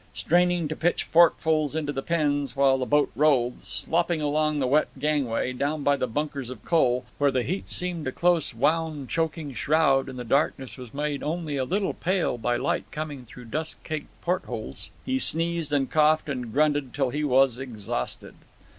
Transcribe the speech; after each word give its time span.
Straining 0.15 0.67
to 0.67 0.75
pitch 0.75 1.03
forkfuls 1.13 1.75
into 1.75 1.93
the 1.93 2.01
pens 2.01 2.55
while 2.55 2.79
the 2.79 2.87
boat 2.87 3.11
rolled, 3.15 3.61
slopping 3.61 4.19
along 4.19 4.57
the 4.57 4.65
wet 4.65 4.87
gangway, 4.97 5.53
down 5.53 5.83
by 5.83 5.95
the 5.95 6.07
bunkers 6.07 6.49
of 6.49 6.65
coal, 6.65 7.05
where 7.19 7.29
the 7.29 7.43
heat 7.43 7.69
seemed 7.69 8.07
a 8.07 8.11
close 8.11 8.51
wound 8.51 9.09
choking 9.09 9.53
shroud 9.53 10.09
and 10.09 10.17
the 10.17 10.23
darkness 10.23 10.75
was 10.75 10.91
made 10.91 11.21
only 11.21 11.55
a 11.55 11.65
little 11.65 11.93
pale 11.93 12.39
by 12.39 12.55
light 12.57 12.85
coming 12.89 13.25
through 13.25 13.45
dust 13.45 13.77
caked 13.83 14.07
port 14.21 14.45
holes, 14.45 14.89
he 15.05 15.19
sneezed 15.19 15.71
and 15.71 15.91
coughed 15.91 16.27
and 16.27 16.51
grunted 16.51 16.95
till 16.95 17.11
he 17.11 17.23
was 17.23 17.59
exhausted. 17.59 18.33